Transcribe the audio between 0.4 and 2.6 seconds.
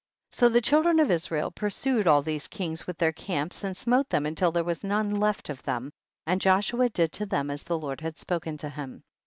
the children of Israel pur sued all these